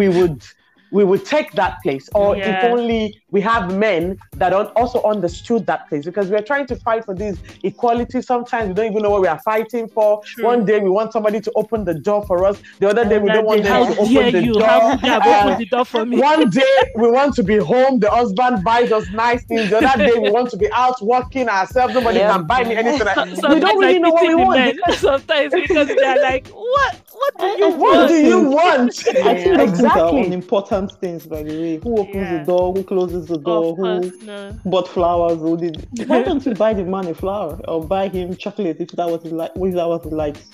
[0.00, 0.44] we would
[0.92, 5.64] we would take that place or if only we have men that un- also understood
[5.66, 9.10] that place because we're trying to fight for this equality sometimes we don't even know
[9.10, 10.20] what we are fighting for.
[10.24, 10.44] True.
[10.44, 12.60] one day we want somebody to open the door for us.
[12.80, 14.52] The other day we don't want day, them how to open the you?
[14.54, 14.62] door.
[14.64, 16.18] How could have Uh, opened the door for me?
[16.18, 17.98] one day we want to be home.
[18.00, 19.70] The husband buys us nice things.
[19.70, 21.94] The other day we want to be out working ourselves.
[21.94, 22.32] Nobody Yeah.
[22.32, 24.58] can buy me anything So- we don't really I know what we want.
[24.58, 24.74] men.
[24.96, 28.92] Sometimes because they're like what what do you what want do you want
[29.24, 31.76] I think those things are exactly unimportant things, by the way.
[31.82, 32.38] Who opens Yeah.
[32.38, 32.72] the door?
[32.74, 33.72] Who closes the door?
[33.72, 35.38] of Who no bought flowers?
[35.38, 35.74] Who did?
[36.08, 39.22] Why don't you buy the man a flower or buy him chocolate if that was
[39.22, 39.52] his like?
[39.54, 40.44] If that was his likes?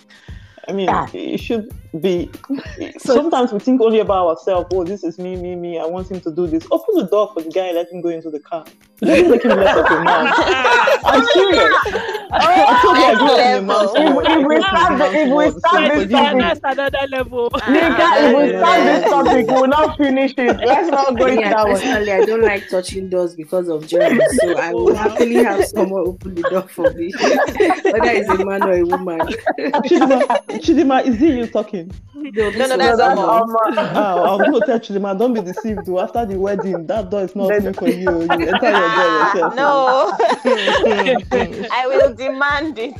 [0.69, 1.09] I mean, Ah.
[1.15, 2.31] it should be.
[2.99, 4.69] Sometimes we think only about ourselves.
[4.73, 5.79] Oh, this is me, me, me.
[5.79, 6.67] I want him to do this.
[6.71, 7.73] Open the door for the guy.
[7.73, 8.65] Let him go into the car.
[9.01, 10.33] Don't make him less of a man.
[11.05, 11.75] I'm serious.
[12.33, 14.69] I told you I grew up in a man's If- if we I grew up
[14.69, 17.51] start in a the- if we start this topic- that's another level.
[17.55, 20.57] Nigga, if we start this topic, we'll not finish it.
[20.57, 21.75] Let's not go into Yeah, that one.
[21.77, 26.09] personally, I don't like touching doors because of germs, so I will happily have someone
[26.09, 29.19] open the door for me, whether it's a man or a woman.
[29.19, 30.27] Chidima,
[30.65, 31.86] Chidima, is it you talking?
[32.14, 33.57] No, No, no, this that's was- That's Omo.
[33.77, 33.92] Omo.
[33.94, 35.87] Oh, I'm going to tell Chidima, don't be deceived.
[35.87, 36.01] Though.
[36.01, 38.22] After the wedding, that door is not open for you.
[38.22, 39.55] You enter your door yourself.
[39.55, 40.12] no,
[41.72, 42.94] I will demand it.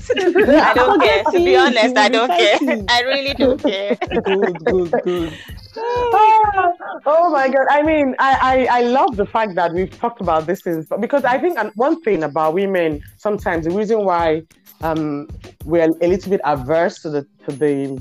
[0.49, 1.25] I don't care.
[1.25, 2.59] To be honest, I don't care.
[2.88, 3.96] I really don't care.
[3.96, 5.33] good, good, good.
[5.79, 6.72] Ah,
[7.05, 10.46] oh my god i mean I, I i love the fact that we've talked about
[10.46, 14.42] this is because i think one thing about women sometimes the reason why
[14.81, 15.29] um
[15.66, 18.01] we're a little bit averse to the to the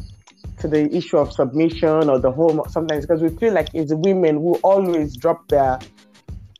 [0.59, 4.35] to the issue of submission or the home sometimes because we feel like it's women
[4.35, 5.79] who always drop their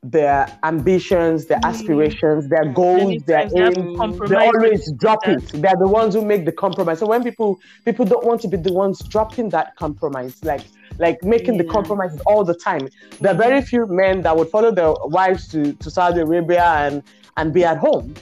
[0.03, 4.19] their ambitions, their aspirations, their goals, their aims.
[4.27, 5.41] They always drop it.
[5.51, 6.99] They're the ones who make the compromise.
[6.99, 10.67] So when people people don't want to be the ones dropping that compromise, like
[10.99, 11.71] like making the Yeah.
[11.71, 12.87] compromises all the time.
[13.19, 17.01] There are very few men that would follow their wives to, to Saudi Arabia and
[17.37, 18.13] and be at home.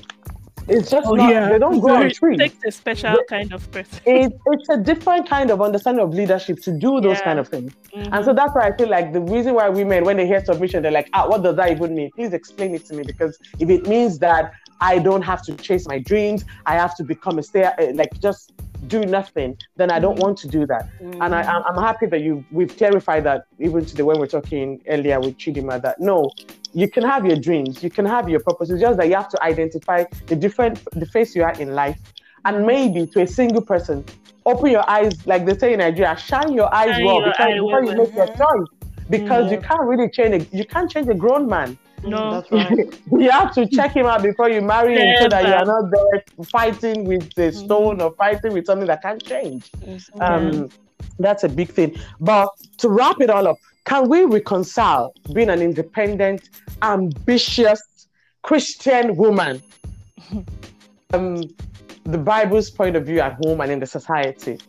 [0.67, 1.49] It's just Oh, not, yeah.
[1.49, 3.99] they don't go on Very- trees takes a special kind of person.
[4.05, 7.23] it, it's a different kind of understanding of leadership to do those Yeah.
[7.23, 7.73] kind of things.
[7.93, 8.09] Mhm.
[8.13, 10.81] And so that's why I feel like the reason why women, when they hear submission,
[10.83, 12.11] they're like, ah, what does that even mean?
[12.15, 13.03] Please explain it to me.
[13.03, 17.03] Because if it means that I don't have to chase my dreams, I have to
[17.03, 18.53] become a stay, uh, like just
[18.87, 20.23] do nothing, then I don't mm.
[20.23, 20.89] want to do that.
[20.99, 24.81] And I, I'm- I'm happy that you we've clarified that even today when we're talking
[24.87, 26.31] earlier with Chidima that no,
[26.73, 29.43] you can have your dreams, you can have your purposes, just that you have to
[29.43, 31.99] identify the different the phase you are in life,
[32.45, 34.03] and maybe to a single person,
[34.45, 37.47] open your eyes, like they say in Nigeria, shine your eyes Shine well your because
[37.47, 38.67] eye before you make your choice.
[39.09, 39.63] Because you mm.
[39.63, 41.77] can't really change a, you can't change a grown man.
[42.03, 42.41] No.
[42.41, 43.01] That's right.
[43.11, 45.91] you have to check him out before you marry him so that you are not
[45.91, 49.71] there fighting with a stone or fighting with something that can't change.
[50.19, 50.69] Um,
[51.19, 51.97] that's a big thing.
[52.19, 56.49] But to wrap it all up, can we reconcile being an independent,
[56.81, 58.07] ambitious
[58.41, 59.61] Christian woman,
[61.13, 61.43] um,
[62.05, 64.59] the Bible's point of view at home and in the society?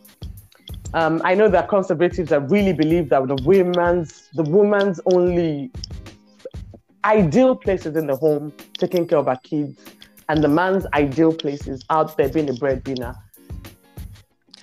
[0.93, 5.71] Um, I know there are conservatives that really believe that the women's, the woman's only
[7.05, 9.79] ideal place is in the home, taking care of our kids,
[10.27, 13.15] and the man's ideal place is out there being a breadwinner.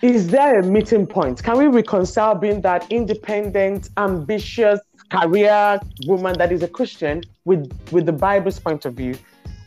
[0.02, 1.42] Is there a meeting point?
[1.42, 8.07] Can we reconcile being that independent, ambitious, career woman that is a Christian with with
[8.07, 9.14] the Bible's point of view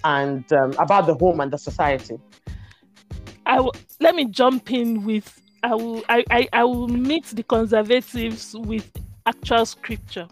[0.03, 2.17] and um, about the home and the society?
[3.45, 7.43] I will, let me jump in with I will I, I, I will meet the
[7.43, 8.89] conservatives with
[9.25, 10.27] actual scripture.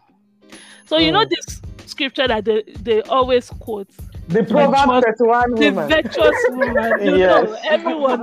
[0.86, 1.30] So you know Mm.
[1.30, 1.62] this
[1.94, 3.90] scripture that they, they always quote
[4.28, 5.90] The Proverbs 31 the woman.
[5.90, 6.92] virtuous woman.
[7.08, 7.50] You Yes.
[7.50, 8.22] know, everyone.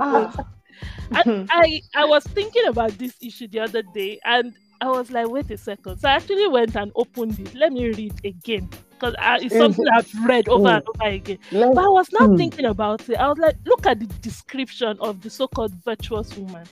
[1.19, 5.27] And I, I was thinking about this issue the other day and I was like,
[5.29, 5.99] wait a second.
[5.99, 7.53] So I actually went and opened it.
[7.53, 8.69] Let me read again.
[8.91, 10.75] Because it's something I've read over Mm.
[10.77, 11.37] and over again.
[11.51, 12.35] Let's- But I was now Hmm.
[12.37, 13.15] thinking about it.
[13.17, 16.65] I was like, look at the description of the so-called virtuous woman.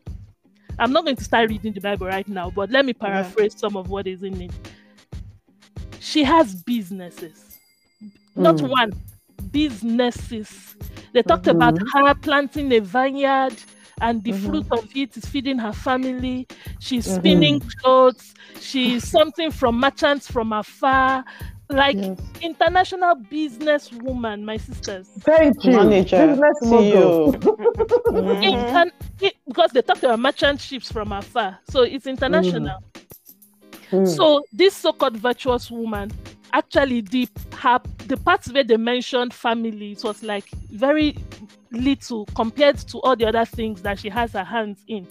[0.80, 3.76] I'm not going to start reading the Bible right now, but let me paraphrase some
[3.76, 4.52] of what is in it.
[6.00, 7.58] She has businesses,
[8.36, 8.68] not Hmm.
[8.70, 8.92] one,
[9.52, 10.76] businesses.
[11.14, 13.56] They talked about her planting a vineyard,
[14.02, 14.46] and the Mhm.
[14.46, 16.48] fruit of it is feeding her family.
[16.80, 17.16] She's Mhm.
[17.20, 18.34] spinning clothes.
[18.62, 21.26] She's something from merchants from afar.
[21.72, 22.18] Like Yes.
[22.42, 25.08] international business woman, my sisters.
[25.20, 25.72] Thank you.
[25.74, 27.32] Manager, Business CEO.
[27.32, 27.34] mogul.
[27.34, 28.44] Mhm.
[28.44, 32.80] Inter- it- because they talked about merchant ships from afar, so it's international.
[33.90, 34.06] Hmm.
[34.06, 36.12] So this so-called virtuous woman,
[36.54, 41.18] actually, the her the parts where they mentioned family, it was like very
[41.72, 45.08] little compared to all the other things that she has her hands in.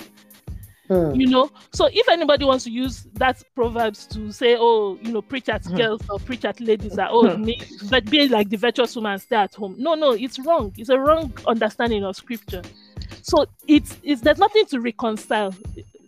[0.89, 1.15] Hmm.
[1.15, 5.21] You know, so if anybody wants to use that proverbs to say, oh, you know,
[5.21, 5.77] preach at Hmm.
[5.77, 7.61] girls or preach at ladies that oh, me,
[7.91, 9.75] but be like the virtuous woman, stay at home.
[9.79, 10.73] No, no, it's wrong.
[10.79, 12.63] It's a wrong understanding of scripture.
[13.23, 15.55] So it's it's there's nothing to reconcile.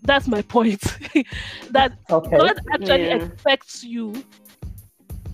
[0.02, 0.80] That's my point.
[1.70, 2.36] that Okay.
[2.38, 3.14] God actually Yeah.
[3.14, 4.14] expects you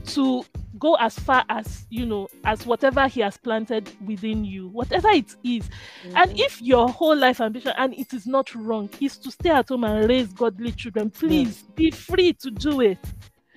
[0.06, 0.44] to
[0.78, 5.34] go as far as you know as whatever he has planted within you whatever it
[5.42, 5.68] is
[6.14, 9.68] and if your whole life ambition and it is not wrong is to stay at
[9.68, 12.98] home and raise godly children please be free to do it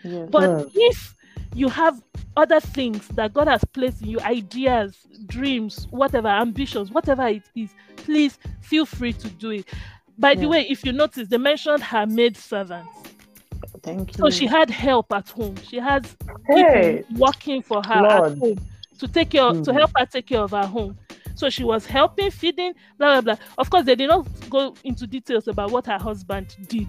[0.01, 0.29] Yes.
[0.29, 0.71] but Mm.
[0.73, 1.13] if
[1.53, 2.01] you have
[2.37, 4.95] other things that God has placed in you, ideas,
[5.25, 9.67] dreams, whatever, ambitions, whatever it is, please feel free to do it.
[10.19, 12.89] By the way, if you notice, they mentioned her maid servants.
[13.81, 14.23] Thank you.
[14.25, 15.55] So she had help at home.
[15.67, 16.03] She has
[16.47, 17.03] Hey.
[17.15, 18.33] working for her Lord.
[18.33, 18.59] at home
[18.99, 19.73] to take care to Mm.
[19.73, 20.97] help her take care of her home.
[21.35, 23.45] So she was helping, feeding, blah blah blah.
[23.57, 26.87] Of course, they did not go into details about what her husband did.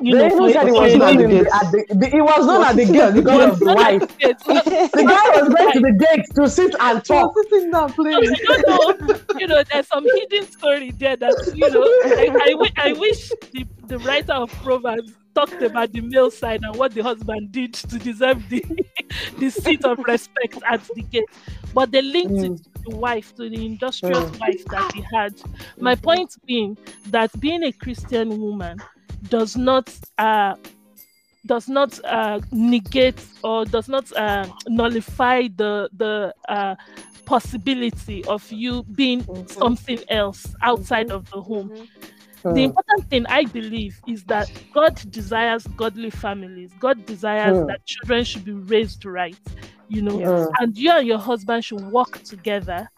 [0.00, 1.94] You They know, even for- said it was for- not in for- the, at the,
[1.94, 4.00] the it was not at the gate the because of the wife.
[4.18, 7.34] the guy was going to the gate to sit and She was talk.
[7.50, 8.22] sitting down So playing.
[8.22, 11.82] you don't know, you know, there's some hidden story there that you know.
[11.82, 16.74] I, I, I wish the, the writer of Proverbs talked about the male side and
[16.76, 18.64] what the husband did to deserve the
[19.38, 21.24] the seat of respect at the gate,
[21.74, 22.90] but they linked it to hmm.
[22.90, 24.38] the wife, to the industrious hmm.
[24.38, 25.34] wife that he had.
[25.78, 26.76] My point being
[27.10, 28.78] that being a Christian woman
[29.26, 30.54] does not uh,
[31.46, 36.74] does not uh, negate or does not uh, nullify the the uh,
[37.24, 41.70] possibility of you being something else outside of the home.
[42.50, 46.74] The important thing I believe is that God desires godly families.
[46.78, 47.66] God desires Mm.
[47.66, 49.38] that children should be raised right,
[49.88, 50.46] you know, Yeah.
[50.60, 52.97] and you and your husband should work together That's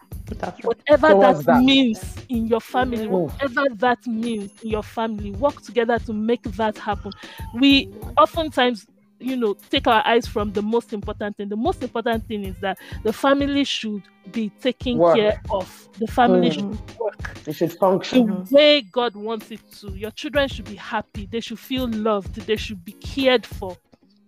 [0.63, 1.63] Whatever that, that.
[1.63, 3.09] means in your family, Mm.
[3.31, 7.11] whatever that means in your family, work together to make that happen.
[7.55, 8.87] We oftentimes,
[9.19, 11.49] you know, take our eyes from the most important thing.
[11.49, 15.15] The most important thing is that the family should be taken Work.
[15.15, 15.89] care of.
[15.99, 16.53] The family Mm.
[16.53, 18.45] should work It should the function.
[18.51, 19.91] way God wants it to.
[19.91, 21.27] Your children should be happy.
[21.31, 22.35] They should feel loved.
[22.35, 23.77] They should be cared for.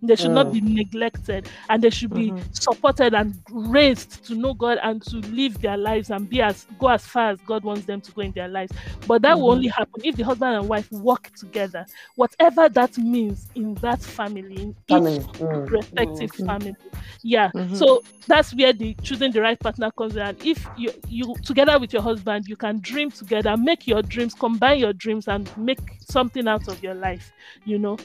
[0.06, 0.52] They should not Mm.
[0.52, 2.42] be neglected and they should be Mhm.
[2.52, 6.88] supported and raised to know God and to live their lives and be as go
[6.88, 8.72] as far as God wants them to go in their lives.
[9.06, 9.52] But that will Mhm.
[9.52, 11.86] only happen if the husband and wife work together,
[12.16, 15.16] whatever that means in that family, in Family.
[15.16, 15.70] each Mm.
[15.70, 16.46] respective Mhm.
[16.46, 16.76] family.
[17.22, 17.50] Yeah.
[17.54, 17.76] Mhm.
[17.76, 20.22] So that's where the choosing the right partner comes in.
[20.22, 24.34] And if you you together with your husband, you can dream together, make your dreams,
[24.34, 27.32] combine your dreams, and make something out of your life.
[27.64, 27.98] You know,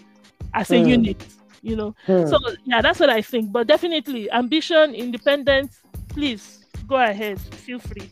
[0.53, 0.87] as a Mm.
[0.87, 1.25] unit.
[1.61, 1.95] You know.
[2.07, 2.29] Mm.
[2.29, 3.51] So yeah, that's what I think.
[3.51, 5.81] But definitely, ambition, independence.
[6.09, 7.39] Please go ahead.
[7.39, 8.11] Feel free.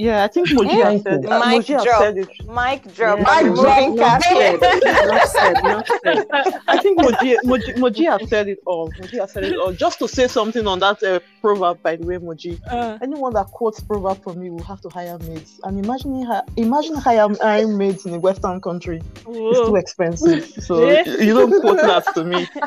[0.00, 1.28] Yeah, I think Moji has Thank said, you.
[1.28, 2.00] uh, Mic Moji has drop.
[2.02, 2.28] said it.
[2.46, 3.18] Mic drop.
[3.18, 3.24] Yeah.
[3.26, 3.80] I'm drop.
[3.80, 4.62] removing said.
[5.04, 5.58] Enough said.
[5.58, 6.60] Enough said.
[6.68, 8.92] I think Moji, Moji, Moji has said it all.
[8.92, 9.72] Moji has said it all.
[9.72, 12.60] Just to say something on that uh, proverb, by the way, Moji.
[12.70, 15.58] Uh, Anyone that quotes proverb from me will have to hire maids.
[15.64, 19.02] And imagine hi- imagine hire, hiring maids in a Western country.
[19.26, 20.44] It's too expensive.
[20.62, 21.08] So Yeah.
[21.18, 22.46] you don't quote that to me.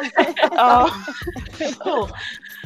[0.52, 0.90] Uh,
[1.84, 2.10] so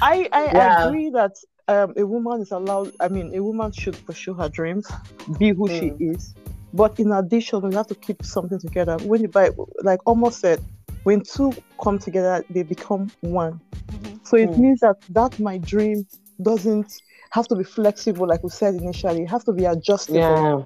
[0.02, 0.88] I I Yeah.
[0.88, 1.34] agree that
[1.68, 2.92] um, a woman is allowed.
[3.00, 4.88] I mean, a woman should pursue her dreams,
[5.40, 6.34] be who she is.
[6.74, 8.98] But in addition, we have to keep something together.
[8.98, 10.60] When the Bible, like almost said,
[11.04, 13.60] when two come together, they become one.
[13.92, 14.20] Mhm.
[14.26, 14.58] So it Mm.
[14.58, 16.06] means that that my dream
[16.42, 16.92] doesn't
[17.32, 19.24] have to be flexible, like we said initially.
[19.24, 20.20] It has to be adjustable.
[20.20, 20.64] Yeah.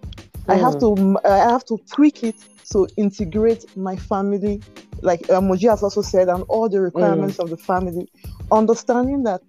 [0.48, 1.20] I have Mm.
[1.24, 2.36] to I have to tweak it
[2.72, 4.62] to integrate my family,
[5.02, 7.44] like uh, Moji has also said, and all the requirements Mm.
[7.44, 8.08] of the family.
[8.52, 9.42] Understanding that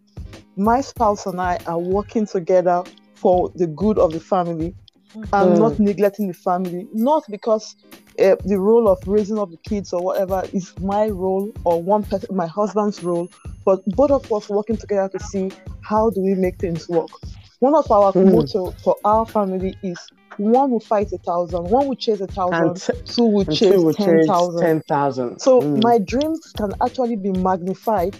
[0.56, 2.82] my spouse and I are working together
[3.20, 4.74] for the good of the family
[5.32, 5.58] and Mm.
[5.58, 7.74] not neglecting the family, not because
[8.18, 12.04] uh, the role of raising up the kids or whatever is my role or one
[12.04, 13.28] person, my husband's role,
[13.64, 15.50] but both of us working together to see
[15.82, 17.10] how do we make things work.
[17.60, 18.32] One of our Mm.
[18.32, 19.98] motto for our family is
[20.38, 23.82] one will fight a thousand, one will chase a thousand, t- two will chase two
[23.82, 24.60] will ten chase thousand.
[24.60, 25.38] 10,000.
[25.40, 25.82] So Mm.
[25.82, 28.14] my dreams can actually be magnified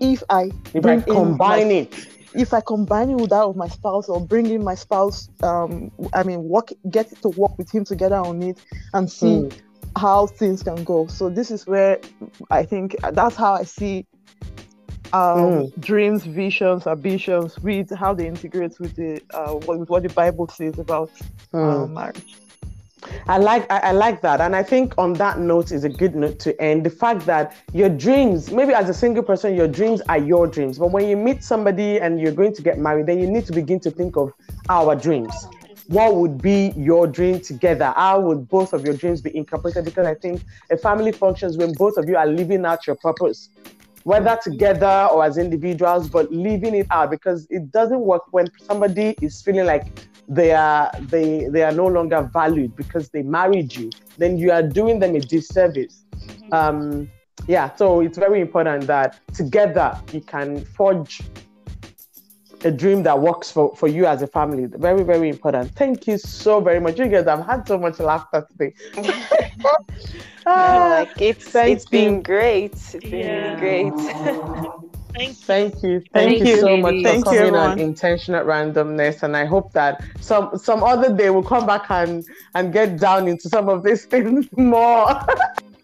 [0.00, 1.94] if I if I combine my it.
[2.34, 5.90] if I combine it with that of my spouse or bring in my spouse, um,
[6.12, 8.60] I mean, work, get to work with him together on it
[8.92, 9.52] and see Mm.
[9.96, 11.06] how things can go.
[11.06, 11.98] So this is where
[12.50, 14.06] I think that's how I see
[15.12, 15.80] um, Mm.
[15.80, 20.48] dreams, visions, ambitions with how they integrate with the uh, what, with what the Bible
[20.48, 21.10] says about
[21.54, 21.84] Mm.
[21.84, 22.36] uh, marriage.
[23.28, 26.14] I like I, I like that, and I think on that note is a good
[26.14, 26.84] note to end.
[26.84, 30.78] The fact that your dreams, maybe as a single person, your dreams are your dreams,
[30.78, 33.52] but when you meet somebody and you're going to get married, then you need to
[33.52, 34.32] begin to think of
[34.68, 35.46] our dreams.
[35.88, 37.92] What would be your dream together?
[37.96, 39.84] How would both of your dreams be incorporated?
[39.84, 43.50] Because I think a family functions when both of you are living out your purpose,
[44.02, 49.14] whether together or as individuals, but living it out because it doesn't work when somebody
[49.20, 49.86] is feeling like
[50.28, 54.62] they are they they are no longer valued because they married you then you are
[54.62, 56.04] doing them a disservice.
[56.52, 57.10] Um
[57.46, 61.20] yeah so it's very important that together you can forge
[62.64, 64.66] a dream that works for for you as a family.
[64.66, 65.70] Very very important.
[65.76, 66.98] Thank you so very much.
[66.98, 68.74] You guys have had so much laughter today.
[70.46, 72.72] Ah, like it's thank it's been great.
[72.94, 73.28] It's been Yeah.
[73.28, 73.92] really great.
[75.16, 75.46] Thank you.
[75.46, 76.00] Thank you.
[76.12, 77.06] Thank, Thank you you, so much ladies.
[77.06, 77.78] for Thank you, coming on everyone.
[77.78, 79.22] intentional randomness.
[79.22, 83.28] And I hope that some some other day we'll come back and and get down
[83.28, 85.08] into some of these things more.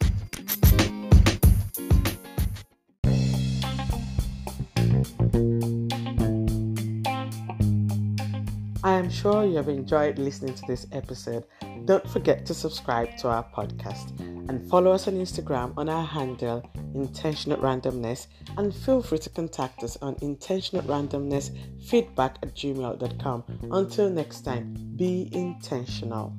[8.93, 11.45] I am sure you have enjoyed listening to this episode.
[11.87, 16.63] Don't forget to subscribe to our podcast and follow us on Instagram on our handle
[16.95, 18.27] intentional randomness
[18.59, 21.57] and feel free to contact us on intentional randomness
[21.89, 23.45] feedback at gmail.com.
[23.71, 26.37] Until next time, be intentional.